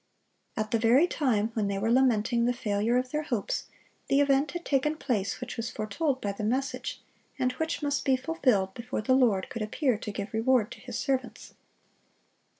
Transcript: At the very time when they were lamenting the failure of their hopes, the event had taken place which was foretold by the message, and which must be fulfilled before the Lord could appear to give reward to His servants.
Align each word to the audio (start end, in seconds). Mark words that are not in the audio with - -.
At 0.57 0.71
the 0.71 0.79
very 0.79 1.05
time 1.05 1.51
when 1.53 1.67
they 1.67 1.77
were 1.77 1.91
lamenting 1.91 2.45
the 2.45 2.53
failure 2.53 2.97
of 2.97 3.11
their 3.11 3.21
hopes, 3.21 3.67
the 4.07 4.19
event 4.19 4.49
had 4.53 4.65
taken 4.65 4.95
place 4.95 5.39
which 5.39 5.57
was 5.57 5.69
foretold 5.69 6.19
by 6.19 6.31
the 6.31 6.43
message, 6.43 6.99
and 7.37 7.51
which 7.51 7.83
must 7.83 8.03
be 8.03 8.15
fulfilled 8.17 8.73
before 8.73 9.01
the 9.03 9.13
Lord 9.13 9.47
could 9.51 9.61
appear 9.61 9.99
to 9.99 10.11
give 10.11 10.33
reward 10.33 10.71
to 10.71 10.79
His 10.79 10.97
servants. 10.97 11.53